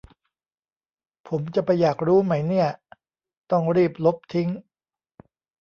[1.27, 2.69] ผมจะไปอยากรู้ไหมเนี่ย
[3.51, 4.49] ต้องรีบลบทิ้ง